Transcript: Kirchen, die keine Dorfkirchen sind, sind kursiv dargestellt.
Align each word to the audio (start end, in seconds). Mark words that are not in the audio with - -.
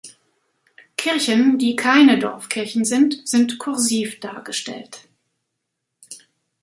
Kirchen, 0.97 1.59
die 1.59 1.75
keine 1.75 2.17
Dorfkirchen 2.17 2.85
sind, 2.85 3.21
sind 3.29 3.59
kursiv 3.59 4.19
dargestellt. 4.19 5.07